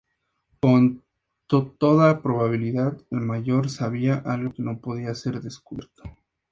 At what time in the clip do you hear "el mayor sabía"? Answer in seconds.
3.11-4.15